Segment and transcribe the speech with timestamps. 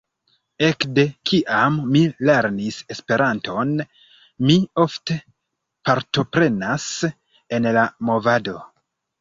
[0.67, 3.75] Ekde kiam mi lernis Esperanton,
[4.47, 5.19] mi ofte
[5.91, 6.89] partoprenas
[7.59, 8.59] en la movado.